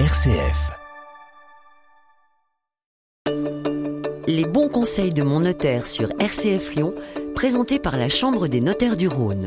[0.00, 0.72] RCF.
[4.26, 6.94] Les bons conseils de mon notaire sur RCF Lyon,
[7.36, 9.46] présentés par la Chambre des notaires du Rhône.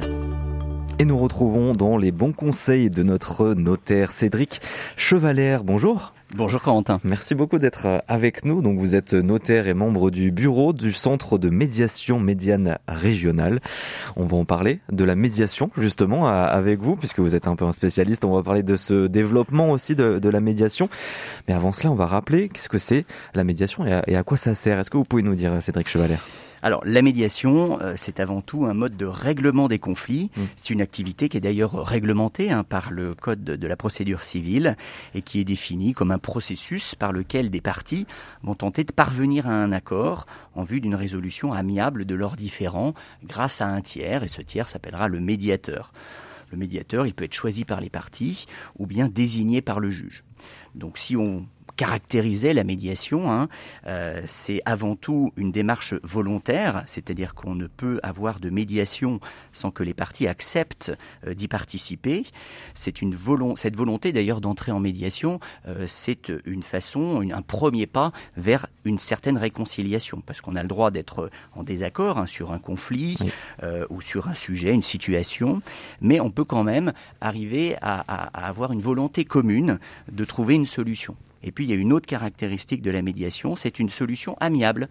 [0.99, 4.61] Et nous retrouvons dans les bons conseils de notre notaire Cédric
[4.95, 5.65] Chevalère.
[5.65, 6.13] Bonjour.
[6.35, 6.99] Bonjour Corentin.
[7.05, 8.61] Merci beaucoup d'être euh, avec nous.
[8.61, 13.61] Donc vous êtes notaire et membre du bureau du Centre de médiation médiane régionale.
[14.17, 17.63] On va en parler de la médiation justement avec vous puisque vous êtes un peu
[17.63, 18.25] un spécialiste.
[18.25, 20.89] On va parler de ce développement aussi de, de la médiation.
[21.47, 24.23] Mais avant cela, on va rappeler qu'est-ce que c'est la médiation et à, et à
[24.23, 24.79] quoi ça sert.
[24.79, 26.25] Est-ce que vous pouvez nous dire Cédric Chevalère
[26.61, 30.31] alors, la médiation, euh, c'est avant tout un mode de règlement des conflits.
[30.35, 30.41] Mmh.
[30.55, 34.75] C'est une activité qui est d'ailleurs réglementée hein, par le Code de la procédure civile
[35.13, 38.07] et qui est définie comme un processus par lequel des parties
[38.43, 40.25] vont tenter de parvenir à un accord
[40.55, 42.93] en vue d'une résolution amiable de leurs différends
[43.23, 45.91] grâce à un tiers, et ce tiers s'appellera le médiateur.
[46.51, 48.45] Le médiateur, il peut être choisi par les parties
[48.79, 50.23] ou bien désigné par le juge.
[50.75, 51.45] Donc si on
[51.77, 53.47] caractériser la médiation, hein,
[53.85, 59.19] euh, c'est avant tout une démarche volontaire, c'est-à-dire qu'on ne peut avoir de médiation
[59.53, 60.91] sans que les parties acceptent
[61.25, 62.25] euh, d'y participer.
[62.73, 63.15] C'est une
[63.55, 68.99] cette volonté d'ailleurs d'entrer en médiation, euh, c'est une façon, un premier pas vers une
[68.99, 73.17] certaine réconciliation, parce qu'on a le droit d'être en désaccord hein, sur un conflit
[73.89, 75.61] ou sur un sujet, une situation,
[76.01, 77.99] mais on peut quand même arriver à
[78.47, 79.77] avoir une volonté commune
[80.11, 81.15] de trouver une solution.
[81.43, 84.89] Et puis il y a une autre caractéristique de la médiation, c'est une solution amiable.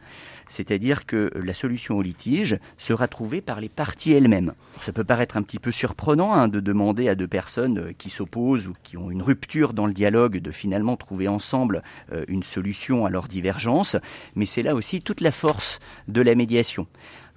[0.48, 4.53] C'est-à-dire que la solution au litige sera trouvée par les parties elles-mêmes.
[4.80, 8.69] Ça peut paraître un petit peu surprenant hein, de demander à deux personnes qui s'opposent
[8.69, 13.06] ou qui ont une rupture dans le dialogue de finalement trouver ensemble euh, une solution
[13.06, 13.97] à leur divergence,
[14.34, 16.86] mais c'est là aussi toute la force de la médiation.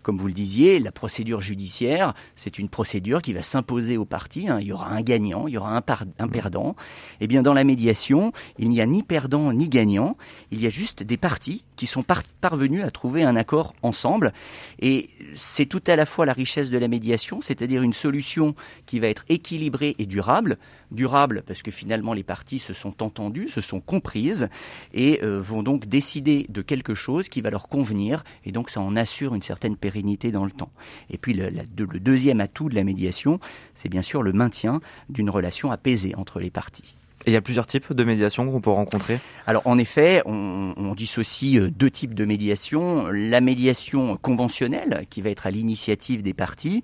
[0.10, 4.50] Comme vous le disiez, la procédure judiciaire, c'est une procédure qui va s'imposer aux parties.
[4.50, 4.58] Hein.
[4.60, 5.84] Il y aura un gagnant, il y aura un,
[6.18, 6.76] un perdant.
[7.22, 10.18] Eh bien, dans la médiation, il n'y a ni perdant ni gagnant.
[10.50, 12.04] Il y a juste des parties qui sont
[12.42, 14.34] parvenus à trouver un accord ensemble.
[14.80, 18.56] Et c'est tout à la fois la richesse de la médiation, c'est-à-dire une solution
[18.88, 20.58] qui va être équilibrée et durable.
[20.92, 24.50] Durable parce que finalement les parties se sont entendues, se sont comprises
[24.94, 28.82] et euh, vont donc décider de quelque chose qui va leur convenir et donc ça
[28.82, 30.72] en assure une certaine pérennité dans le temps.
[31.10, 33.40] Et puis le, le deuxième atout de la médiation,
[33.76, 36.98] c'est bien sûr le maintien d'une relation apaisée entre les parties.
[37.26, 40.74] Et il y a plusieurs types de médiation qu'on peut rencontrer Alors en effet, on,
[40.78, 43.08] on, dissocie euh, deux types de médiation.
[43.08, 46.82] La médiation conventionnelle, qui va être à l'initiative des parties.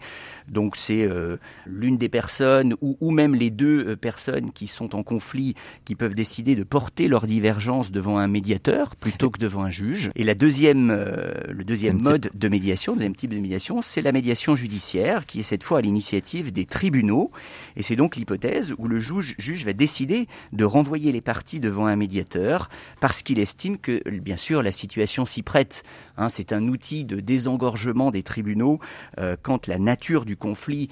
[0.49, 4.93] Donc c'est euh, l'une des personnes ou, ou, même les deux euh, personnes qui sont
[4.93, 9.63] en conflit qui peuvent décider de porter leur divergence devant un médiateur plutôt que devant
[9.63, 10.11] un juge.
[10.15, 10.91] Et la deuxième,
[11.47, 15.39] le deuxième mode de médiation, le deuxième type de médiation, c'est la médiation judiciaire, qui
[15.39, 17.31] est cette fois à l'initiative des tribunaux.
[17.77, 21.85] Et c'est donc l'hypothèse où le juge, juge va décider de renvoyer les parties devant
[21.85, 22.69] un médiateur
[23.01, 25.83] parce qu'il estime que, bien sûr, la situation s'y prête.
[26.17, 28.79] Hein, c'est un outil de désengorgement des tribunaux
[29.19, 30.89] euh, quand la nature du conflit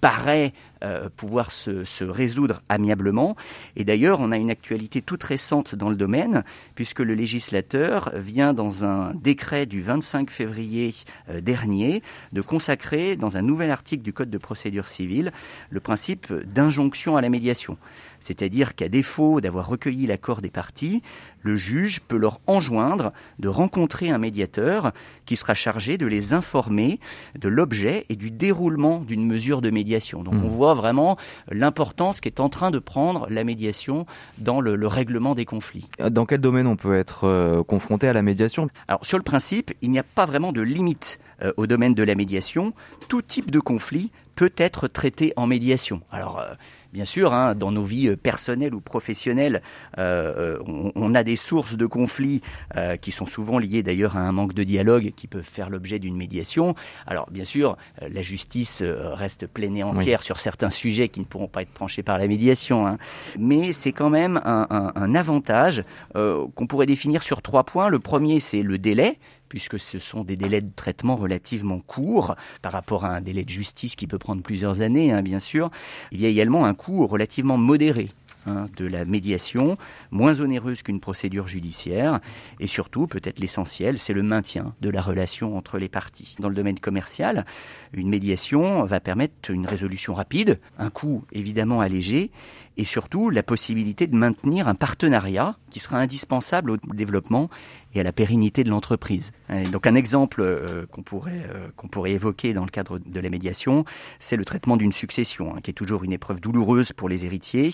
[0.00, 3.36] paraît euh, pouvoir se, se, résoudre amiablement.
[3.76, 6.44] Et d'ailleurs, on a une actualité toute récente dans le domaine,
[6.74, 10.94] puisque le législateur vient dans un décret du 25 février
[11.28, 15.32] euh, dernier de consacrer dans un nouvel article du Code de procédure civile
[15.70, 17.78] le principe d'injonction à la médiation.
[18.22, 21.02] C'est-à-dire qu'à défaut d'avoir recueilli l'accord des parties,
[21.40, 24.92] le juge peut leur enjoindre de rencontrer un médiateur
[25.26, 27.00] qui sera chargé de les informer
[27.36, 30.22] de l'objet et du déroulement d'une mesure de médiation.
[30.22, 30.44] Donc mmh.
[30.44, 31.16] on voit vraiment
[31.50, 34.06] l'importance qu'est en train de prendre la médiation
[34.38, 35.88] dans le, le, règlement des conflits.
[36.10, 38.68] Dans quel domaine on peut être euh, confronté à la médiation?
[38.88, 42.02] Alors sur le principe, il n'y a pas vraiment de limite euh, au domaine de
[42.02, 42.72] la médiation.
[43.08, 46.00] Tout type de conflit peut être traité en médiation.
[46.10, 46.54] Alors, euh,
[46.92, 49.62] bien sûr, hein, dans nos vies euh, personnelles ou professionnelles,
[49.98, 52.42] euh, on, on, a des sources de conflits
[52.76, 55.98] euh, qui sont souvent liées d'ailleurs à un manque de dialogue qui peuvent faire l'objet
[55.98, 56.74] d'une médiation.
[57.06, 60.24] Alors, bien sûr, la justice reste pleine et entière oui.
[60.24, 62.98] sur certains sujets qui ne pourront pas être tranchés par la médiation, hein.
[63.38, 65.82] mais c'est quand même un, un, un avantage
[66.14, 67.88] qu'on pourrait définir sur trois points.
[67.88, 69.18] Le premier, c'est le délai
[69.52, 73.50] puisque ce sont des délais de traitement relativement courts par rapport à un délai de
[73.50, 75.70] justice qui peut prendre plusieurs années, hein, bien sûr.
[76.10, 78.08] Il y a également un coût relativement modéré
[78.44, 79.76] Hein, de la médiation,
[80.10, 82.18] moins onéreuse qu'une procédure judiciaire,
[82.58, 86.34] et surtout, peut-être l'essentiel, c'est le maintien de la relation entre les parties.
[86.40, 87.44] Dans le domaine commercial,
[87.92, 92.32] une médiation va permettre une résolution rapide, un coût évidemment allégé,
[92.76, 97.48] et surtout la possibilité de maintenir un partenariat qui sera indispensable au développement
[97.94, 99.32] et à la pérennité de l'entreprise.
[99.70, 103.28] Donc un exemple euh, qu'on pourrait euh, qu'on pourrait évoquer dans le cadre de la
[103.28, 103.84] médiation,
[104.18, 107.70] c'est le traitement d'une succession, hein, qui est toujours une épreuve douloureuse pour les héritiers.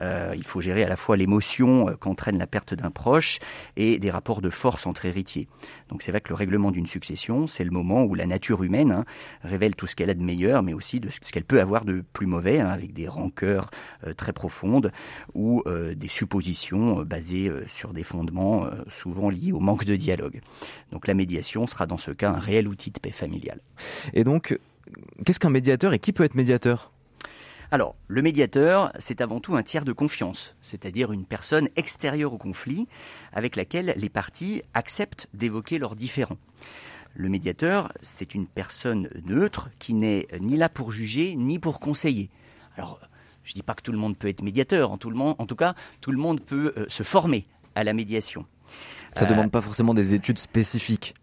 [0.00, 3.38] Euh, il faut gérer à la fois l'émotion qu'entraîne la perte d'un proche
[3.76, 5.48] et des rapports de force entre héritiers.
[5.90, 8.92] Donc c'est vrai que le règlement d'une succession, c'est le moment où la nature humaine
[8.92, 9.04] hein,
[9.42, 12.04] révèle tout ce qu'elle a de meilleur, mais aussi de ce qu'elle peut avoir de
[12.12, 13.70] plus mauvais, hein, avec des rancœurs
[14.16, 14.92] très profondes
[15.34, 20.40] ou des suppositions basées sur des fondements souvent liés au manque de dialogue.
[20.92, 23.60] Donc la médiation sera dans ce cas un réel outil de paix familiale.
[24.14, 24.56] Et donc,
[25.24, 26.92] qu'est-ce qu'un médiateur et qui peut être médiateur?
[27.70, 32.38] Alors, le médiateur, c'est avant tout un tiers de confiance, c'est-à-dire une personne extérieure au
[32.38, 32.86] conflit
[33.32, 36.38] avec laquelle les parties acceptent d'évoquer leurs différends.
[37.14, 42.30] Le médiateur, c'est une personne neutre qui n'est ni là pour juger ni pour conseiller.
[42.76, 43.00] Alors,
[43.48, 45.34] je ne dis pas que tout le monde peut être médiateur, en tout, le monde,
[45.38, 48.44] en tout cas, tout le monde peut euh, se former à la médiation.
[49.14, 51.14] Ça ne euh, demande pas forcément des études spécifiques.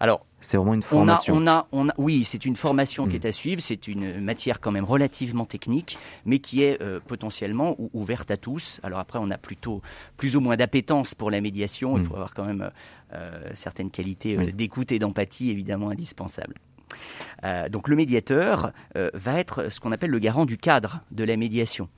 [0.00, 1.34] Alors, c'est vraiment une formation.
[1.34, 3.60] On a, on a, oui, c'est une formation qui est à suivre.
[3.62, 8.80] C'est une matière quand même relativement technique, mais qui est euh, potentiellement ouverte à tous.
[8.82, 9.80] Alors après, on a plutôt
[10.16, 11.96] plus ou moins d'appétence pour la médiation.
[11.96, 12.06] Il mm.
[12.06, 12.70] faut avoir quand même
[13.14, 16.54] euh, certaines qualités d'écoute et d'empathie, évidemment indispensables.
[17.70, 21.88] Donc le médiateur va être ce qu'on appelle le garant du cadre de la médiation.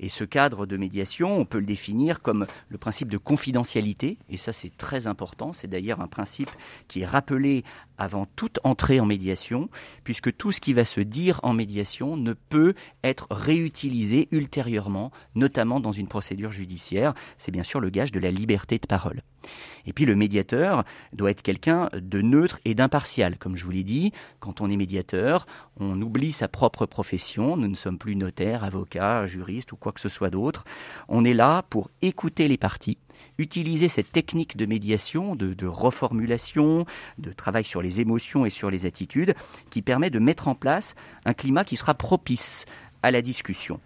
[0.00, 4.36] Et ce cadre de médiation, on peut le définir comme le principe de confidentialité, et
[4.36, 6.50] ça c'est très important, c'est d'ailleurs un principe
[6.86, 7.64] qui est rappelé
[7.98, 9.68] avant toute entrée en médiation,
[10.04, 12.74] puisque tout ce qui va se dire en médiation ne peut
[13.04, 17.14] être réutilisé ultérieurement, notamment dans une procédure judiciaire.
[17.36, 19.22] C'est bien sûr le gage de la liberté de parole.
[19.86, 23.38] Et puis le médiateur doit être quelqu'un de neutre et d'impartial.
[23.38, 25.46] Comme je vous l'ai dit, quand on est médiateur,
[25.80, 27.56] on oublie sa propre profession.
[27.56, 30.64] Nous ne sommes plus notaires, avocats, juristes ou quoi que ce soit d'autre.
[31.08, 32.98] On est là pour écouter les parties,
[33.38, 36.84] utiliser cette technique de médiation, de, reformulation,
[37.18, 39.34] de travail sur les émotions et sur les attitudes,
[39.70, 40.94] qui permet de mettre en place
[41.24, 42.66] un climat qui sera propice
[43.02, 43.80] à la discussion.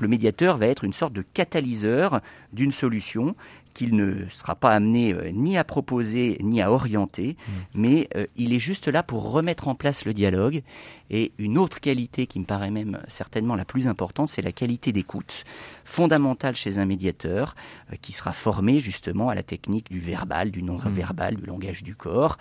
[0.00, 2.20] Le médiateur va être une sorte de catalyseur
[2.52, 3.36] d'une solution
[3.78, 7.52] qu'il ne sera pas amené euh, ni à proposer ni à orienter, mmh.
[7.74, 10.62] mais euh, il est juste là pour remettre en place le dialogue.
[11.10, 14.90] Et une autre qualité qui me paraît même certainement la plus importante, c'est la qualité
[14.90, 15.44] d'écoute,
[15.84, 17.54] fondamentale chez un médiateur,
[17.92, 21.40] euh, qui sera formé justement à la technique du verbal, du non-verbal, mmh.
[21.40, 22.36] du langage du corps.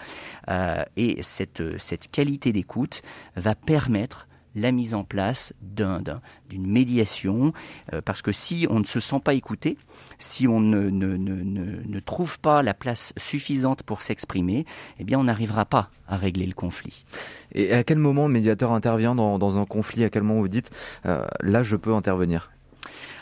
[0.96, 3.04] et cette, cette qualité d'écoute
[3.36, 7.54] va permettre la mise en place d'une médiation,
[7.94, 9.78] euh, parce que si on ne se sent pas écouté,
[10.18, 14.66] si on ne, ne, ne, ne trouve pas la place suffisante pour s'exprimer,
[15.00, 17.06] eh bien on n'arrivera pas à régler le conflit.
[17.54, 20.04] Et à quel moment le médiateur intervient dans, dans un conflit?
[20.04, 20.72] À quel moment vous dites
[21.06, 22.52] euh, là je peux intervenir?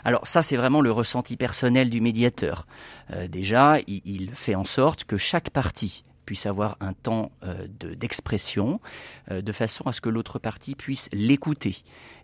[0.04, 2.66] Alors ça, c'est vraiment le ressenti personnel du médiateur.
[3.12, 7.66] Euh, déjà, il, il, fait en sorte que chaque partie puisse avoir un temps euh,
[7.70, 8.80] d'expression,
[9.30, 11.76] euh, de façon à ce que l'autre partie puisse l'écouter.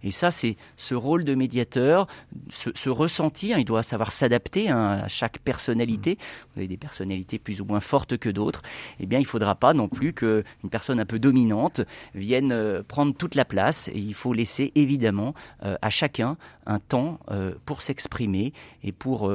[0.02, 2.08] Et ça, c'est ce rôle de médiateur,
[2.50, 6.18] ce, ce ressenti, hein, il doit savoir s'adapter hein, à chaque personnalité.
[6.54, 8.62] Vous avez des personnalités plus ou moins fortes que d'autres.
[8.98, 11.82] Eh bien, il ne faudra pas non plus qu'une personne un peu dominante
[12.14, 13.88] vienne euh, prendre toute la place.
[13.88, 17.20] Et il faut laisser évidemment à chacun un temps
[17.64, 18.52] pour s'exprimer
[18.82, 19.32] et pour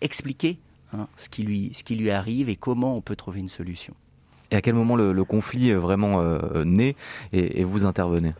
[0.00, 0.58] expliquer
[0.94, 3.94] Hein, ce, qui lui, ce qui lui arrive et comment on peut trouver une solution.
[4.50, 6.94] Et à quel moment le, conflit est vraiment euh, né
[7.32, 8.34] et, vous intervenez?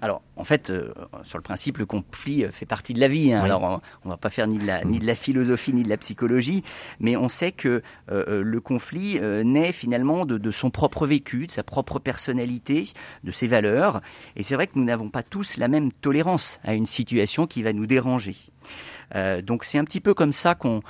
[0.00, 0.94] Alors, en fait, euh,
[1.24, 3.34] sur le principe, le conflit fait partie de la vie.
[3.34, 3.42] Hein.
[3.42, 3.62] Alors,
[4.04, 5.98] on, ne va pas faire ni de, la, ni de la philosophie ni de la
[5.98, 6.62] psychologie,
[7.00, 11.52] mais on sait que euh, le conflit naît finalement de, de, son propre vécu, de
[11.52, 12.88] sa propre personnalité,
[13.24, 14.00] de ses valeurs.
[14.36, 17.62] Et c'est vrai que nous n'avons pas tous la même tolérance à une situation qui
[17.62, 18.36] va nous déranger.
[19.42, 20.82] Donc, c'est un petit peu comme ça qu'on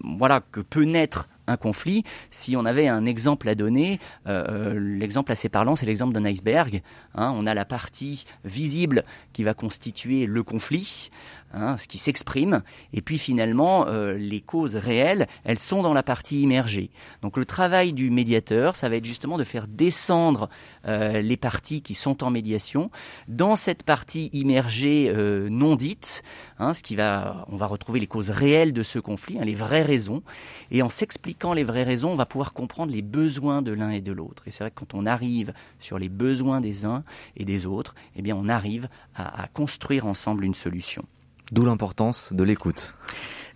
[0.00, 2.04] voilà, que peut naître un conflit.
[2.30, 6.24] Si on avait un exemple à donner, euh, euh, l'exemple assez parlant, c'est l'exemple d'un
[6.24, 6.82] iceberg.
[7.14, 7.32] Hein.
[7.34, 11.10] on a la partie visible qui va constituer le conflit,
[11.52, 12.62] hein, ce qui s'exprime,
[12.92, 16.90] et puis finalement, euh, les causes réelles, elles sont dans la partie immergée.
[17.22, 20.48] Donc le travail du médiateur, ça va être justement de faire descendre
[20.84, 22.90] les parties qui sont en médiation
[23.28, 25.12] dans cette partie immergée
[25.50, 26.22] non dite,
[26.58, 29.82] hein, ce qui va, on va retrouver les causes réelles de ce conflit, les vraies
[29.82, 30.22] raisons,
[30.70, 34.00] et en s'expliquant les vraies raisons, on va pouvoir comprendre les besoins de l'un et
[34.00, 34.42] de l'autre.
[34.46, 37.04] Et c'est vrai que quand on arrive sur les besoins des uns
[37.36, 41.04] et des autres, eh bien, on arrive à, construire ensemble une solution.
[41.50, 42.94] D'où l'importance de l'écoute.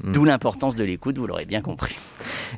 [0.02, 1.96] D'où l'importance de l'écoute, vous l'aurez bien compris.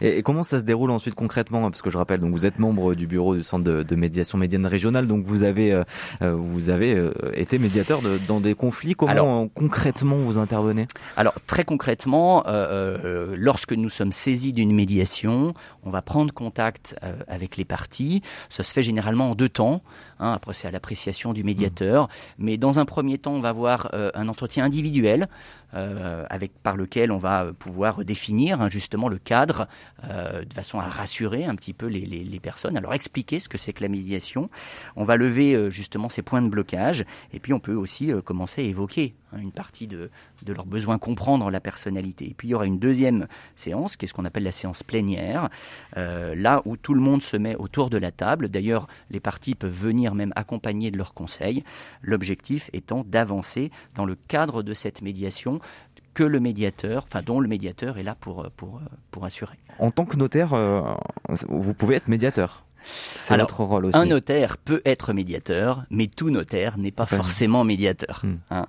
[0.00, 2.94] Et, comment ça se déroule ensuite concrètement Parce que je rappelle, donc vous êtes membre
[2.94, 5.84] du bureau du centre de, médiation médiane régionale, donc vous avez euh,
[6.22, 8.94] euh, vous avez euh, été médiateur de, dans des conflits.
[8.94, 10.86] Comment concrètement vous intervenez?
[11.16, 16.96] Alors très concrètement, euh, lorsque nous sommes saisis d'une médiation, on va prendre contact
[17.28, 18.22] avec les parties.
[18.48, 19.82] Ça se fait généralement en deux temps.
[20.18, 22.04] Hein, après, c'est à l'appréciation du médiateur.
[22.04, 22.08] Mmh.
[22.38, 25.28] Mais dans un premier temps, on va avoir un entretien individuel
[25.75, 29.69] euh, avec par lequel on va pouvoir définir hein, justement le cadre
[30.04, 33.49] euh, de façon à rassurer un petit peu les, les, les personnes, leur expliquer ce
[33.49, 34.50] que c'est que la médiation.
[34.97, 38.62] On va lever euh, justement ces points de blocage et puis on peut aussi commencer
[38.62, 40.10] à évoquer une partie de,
[40.42, 42.28] de leurs besoins, comprendre la personnalité.
[42.28, 43.26] Et puis il y aura une deuxième
[43.56, 45.48] séance qui est ce qu'on appelle la séance plénière,
[45.96, 48.48] là où tout le monde se met autour de la table.
[48.48, 51.64] D'ailleurs, les parties peuvent venir même accompagner de leurs conseils.
[52.02, 55.60] L'objectif étant d'avancer dans le cadre de cette médiation
[56.14, 59.58] que le médiateur, enfin dont le médiateur est là pour, pour, pour assurer.
[59.78, 60.80] En tant que notaire, euh,
[61.48, 63.96] vous pouvez être médiateur c'est notre rôle aussi.
[63.96, 68.22] Un notaire peut être médiateur, mais tout notaire n'est pas forcément médiateur.
[68.22, 68.34] Hmm.
[68.50, 68.66] Hein.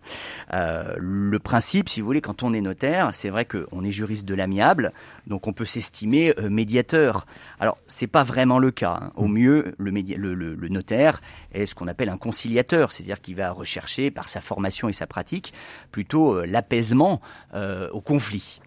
[0.53, 4.25] Euh, le principe, si vous voulez, quand on est notaire, c'est vrai qu'on est juriste
[4.25, 4.91] de l'amiable,
[5.27, 7.25] donc on peut s'estimer euh, médiateur.
[7.59, 8.99] Alors, c'est pas vraiment le cas.
[9.01, 9.11] Hein.
[9.15, 9.33] Au hmm.
[9.33, 9.91] mieux, le,
[10.33, 11.21] le, notaire
[11.53, 15.07] est ce qu'on appelle un conciliateur, c'est-à-dire qu'il va rechercher, par sa formation et sa
[15.07, 15.53] pratique,
[15.91, 17.21] plutôt euh, l'apaisement
[17.93, 18.59] au conflit.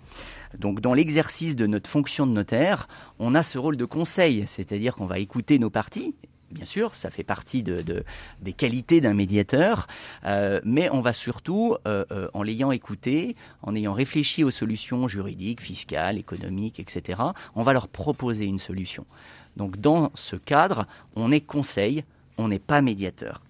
[0.56, 2.88] Donc dans l'exercice de notre fonction de notaire,
[3.18, 6.14] on a ce rôle de conseil, c'est-à-dire qu'on va écouter nos parties,
[6.50, 8.04] bien sûr, ça fait partie de,
[8.40, 9.86] des qualités d'un médiateur,
[10.24, 15.08] euh, mais on va surtout, euh, euh, en l'ayant écouté, en ayant réfléchi aux solutions
[15.08, 17.20] juridiques, fiscales, économiques, etc.,
[17.54, 19.06] on va leur proposer une solution.
[19.56, 20.86] Donc dans ce cadre,
[21.16, 22.04] on est conseil,
[22.38, 23.42] on n'est pas médiateur.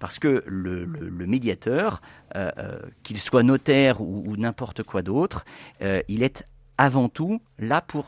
[0.00, 0.86] Parce que le,
[1.26, 2.00] médiateur,
[2.34, 5.44] euh, euh, qu'il soit notaire ou, n'importe quoi d'autre,
[5.82, 8.06] euh, il est avant tout là pour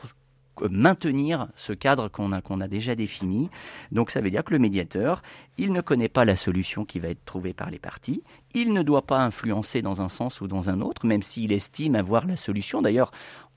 [0.69, 3.49] maintenir ce cadre qu'on a, qu'on a déjà défini.
[3.91, 5.21] Donc ça veut dire que le médiateur,
[5.57, 8.23] il ne connaît pas la solution qui va être trouvée par les parties,
[8.53, 11.95] il ne doit pas influencer dans un sens ou dans un autre, même s'il estime
[11.95, 12.81] avoir la solution.
[12.81, 13.11] D'ailleurs,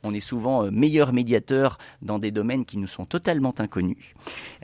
[0.07, 4.15] on est souvent euh, meilleur médiateur dans des domaines qui nous sont totalement inconnus.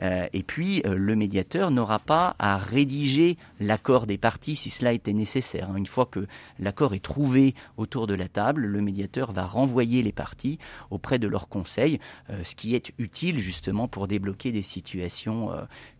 [0.01, 4.93] Euh, et puis, euh, le médiateur n'aura pas à rédiger l'accord des parties si cela
[4.93, 5.75] était nécessaire.
[5.75, 6.27] Une fois que
[6.59, 10.59] l'accord est trouvé autour de la table, le médiateur va renvoyer les parties
[10.91, 11.99] auprès de leurs conseils,
[12.43, 15.49] ce qui est utile justement pour débloquer des situations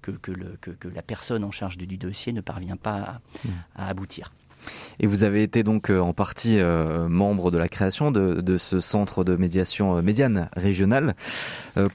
[0.02, 3.22] que, que, la personne en charge du, dossier ne parvient pas
[3.76, 4.23] à aboutir.
[5.00, 8.80] Et vous avez été donc euh, en partie euh, membre de la création de, ce
[8.80, 11.16] centre de médiation euh, médiane régionale.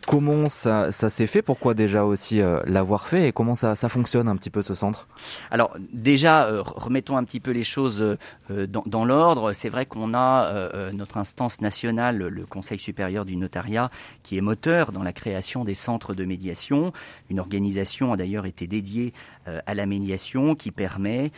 [0.06, 1.42] comment ça, s'est fait?
[1.42, 3.28] Pourquoi déjà aussi l'avoir fait?
[3.28, 5.08] Et comment ça, fonctionne un petit peu ce centre?
[5.50, 8.16] Alors déjà, remettons un petit peu les choses
[8.50, 9.52] dans, l'ordre.
[9.52, 13.88] C'est vrai qu'on a notre instance nationale, le Conseil supérieur du notariat,
[14.22, 16.92] qui est moteur dans la création des centres de médiation.
[17.30, 19.12] Une organisation a d'ailleurs été dédiée
[19.46, 21.30] à la médiation qui permet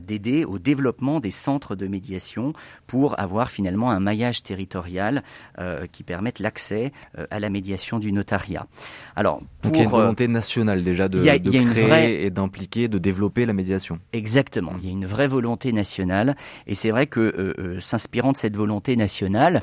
[0.00, 2.52] d'aider au développement des centres de médiation
[2.88, 5.22] pour avoir finalement un maillage territorial
[5.60, 8.66] euh, qui permette l'accès euh, à la médiation du notariat.
[9.14, 12.88] Alors, pour, Donc il y a une volonté nationale déjà de, de créer et d'impliquer,
[12.88, 14.00] de développer la médiation.
[14.12, 18.36] Exactement, il y a une vraie volonté nationale et c'est vrai que euh, s'inspirant de
[18.36, 19.60] cette volonté nationale,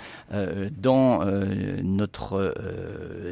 [0.78, 1.26] dans
[1.84, 2.54] notre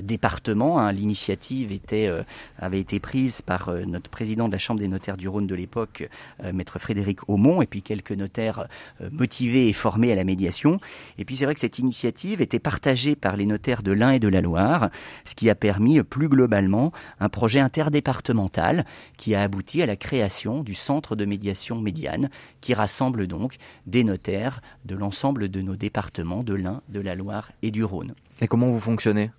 [0.02, 2.12] département, hein, l'initiative était
[2.58, 6.10] avait été prise par notre président de la Chambre des notaires du Rhône de l'époque,
[6.54, 8.68] maître Frédéric Aumont, et puis quelques notaires
[9.01, 10.80] euh, motivés et formés à la médiation.
[11.18, 14.20] Et puis c'est vrai que cette initiative était partagée par les notaires de l'Ain et
[14.20, 14.89] de la Loire,
[15.25, 18.86] ce qui a permis euh, plus globalement un projet interdépartemental
[19.18, 22.30] qui a abouti à la création du centre de médiation médiane
[22.62, 27.51] qui rassemble donc des notaires de l'ensemble de nos départements de l'Ain, de la Loire
[27.62, 28.13] et du Rhône.
[28.42, 29.32] Et comment vous fonctionnez?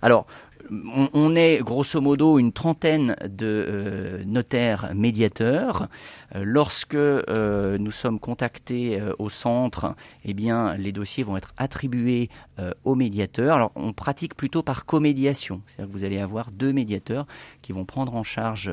[0.00, 0.26] Alors,
[0.70, 5.88] on, est grosso modo une trentaine de euh, notaires médiateurs.
[6.34, 12.28] Euh, lorsque euh, nous sommes contactés au centre, eh bien, les dossiers vont être attribués
[12.84, 13.56] aux médiateurs.
[13.56, 17.26] Alors, on pratique plutôt par comédiation, c'est-à-dire que vous allez avoir deux médiateurs
[17.60, 18.70] qui vont prendre en charge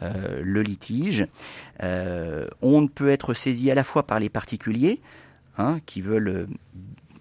[0.00, 1.26] le litige.
[1.80, 5.00] on ne peut être saisi à la fois par les particuliers,
[5.58, 6.46] hein, qui veulent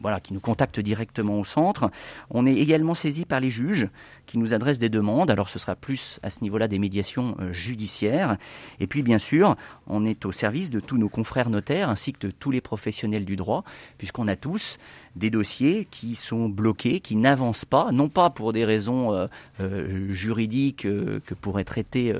[0.03, 1.89] voilà, qui nous contactent directement au centre.
[2.29, 3.88] On est également saisi par les juges
[4.25, 5.29] qui nous adressent des demandes.
[5.29, 8.37] Alors ce sera plus à ce niveau-là des médiations euh, judiciaires.
[8.79, 9.55] Et puis bien sûr,
[9.87, 13.25] on est au service de tous nos confrères notaires ainsi que de tous les professionnels
[13.25, 13.63] du droit,
[13.97, 14.79] puisqu'on a tous
[15.15, 19.27] des dossiers qui sont bloqués, qui n'avancent pas, non pas pour des raisons euh,
[19.59, 22.13] euh, juridiques que pourrait traiter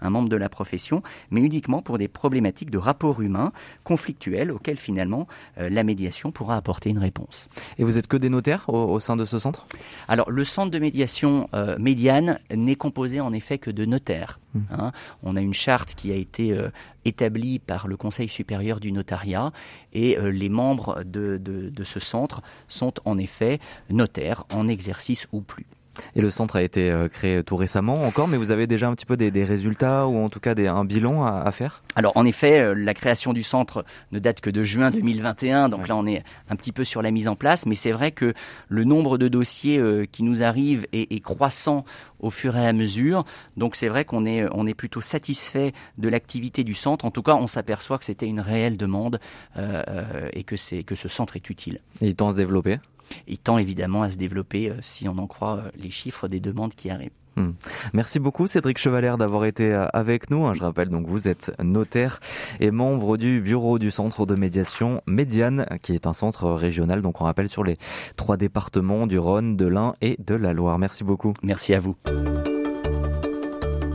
[0.00, 3.52] un membre de la profession, mais uniquement pour des problématiques de rapport humain
[3.84, 7.06] conflictuels auxquels finalement la médiation pourra apporter une réponse.
[7.06, 7.48] réponse.
[7.78, 9.66] Et vous êtes que des notaires au, sein de ce centre?
[10.08, 14.40] Alors le centre de médiation euh, médiane n'est composé en effet que de notaires.
[14.54, 14.60] Mmh.
[14.70, 14.92] Hein.
[15.22, 16.70] On a une charte qui a été euh,
[17.04, 19.52] établie par le Conseil supérieur du notariat
[19.92, 23.60] et euh, les membres de, de ce centre sont en effet
[23.90, 25.66] notaires en exercice ou plus.
[26.14, 28.94] Et le centre a été euh, créé tout récemment encore, mais vous avez déjà un
[28.94, 31.82] petit peu des, résultats ou en tout cas des, un bilan à, faire?
[31.94, 35.88] Alors en effet, euh, la création du centre ne date que de juin 2021, donc
[35.88, 38.34] là on est un petit peu sur la mise en place, mais c'est vrai que
[38.68, 41.84] le nombre de dossiers euh, qui nous arrivent est, croissant
[42.20, 43.24] au fur et à mesure.
[43.56, 47.04] Donc c'est vrai qu'on est, on est plutôt satisfait de l'activité du centre.
[47.04, 49.18] En tout cas, on s'aperçoit que c'était une réelle demande
[49.56, 51.80] et que, c'est, que ce centre est utile.
[52.00, 52.78] Et il tend à se développer?
[53.26, 56.40] Il tend évidemment à se développer euh, si on en croit euh, les chiffres des
[56.40, 57.10] demandes qui arrivent.
[57.36, 57.50] Hmm.
[57.92, 60.52] Merci beaucoup Cédric Chevalère d'avoir été euh, avec nous.
[60.54, 62.20] Je rappelle donc vous êtes notaire
[62.60, 67.20] et membre du bureau du centre de médiation Médiane qui est un centre régional donc
[67.20, 67.76] on rappelle sur les
[68.16, 70.78] trois départements du Rhône, de l'Ain et de la Loire.
[70.78, 71.34] Merci beaucoup.
[71.42, 71.94] Merci à vous.